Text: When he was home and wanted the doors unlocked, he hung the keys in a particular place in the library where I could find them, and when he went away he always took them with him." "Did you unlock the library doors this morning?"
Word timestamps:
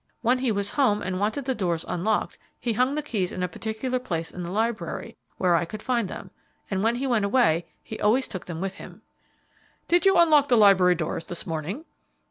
When 0.23 0.39
he 0.39 0.51
was 0.51 0.71
home 0.71 1.03
and 1.03 1.19
wanted 1.19 1.45
the 1.45 1.53
doors 1.53 1.85
unlocked, 1.87 2.39
he 2.59 2.73
hung 2.73 2.95
the 2.95 3.03
keys 3.03 3.31
in 3.31 3.43
a 3.43 3.47
particular 3.47 3.99
place 3.99 4.31
in 4.31 4.41
the 4.41 4.51
library 4.51 5.15
where 5.37 5.55
I 5.55 5.63
could 5.63 5.83
find 5.83 6.07
them, 6.07 6.31
and 6.71 6.81
when 6.81 6.95
he 6.95 7.05
went 7.05 7.23
away 7.25 7.67
he 7.83 7.99
always 7.99 8.27
took 8.27 8.45
them 8.47 8.59
with 8.61 8.73
him." 8.77 9.03
"Did 9.87 10.07
you 10.07 10.17
unlock 10.17 10.47
the 10.47 10.57
library 10.57 10.95
doors 10.95 11.27
this 11.27 11.45
morning?" 11.45 11.85